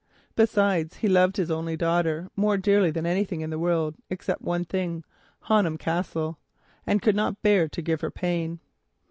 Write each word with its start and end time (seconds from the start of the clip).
Besides, 0.35 0.95
he 0.97 1.07
loved 1.07 1.37
his 1.37 1.51
only 1.51 1.77
daughter 1.77 2.27
more 2.35 2.57
dearly 2.57 2.89
than 2.89 3.05
anything 3.05 3.41
in 3.41 3.51
the 3.51 3.59
world 3.59 3.93
except 4.09 4.41
one 4.41 4.65
thing, 4.65 5.03
Honham 5.41 5.77
Castle, 5.77 6.39
and 6.87 7.03
could 7.03 7.15
not 7.15 7.43
bear 7.43 7.67
to 7.69 7.81
give 7.83 8.01
her 8.01 8.09
pain. 8.09 8.61